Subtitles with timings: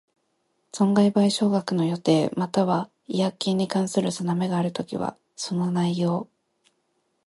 [0.73, 6.27] 損害賠償額の予定又は違約金に関する定めがあるときは、その内容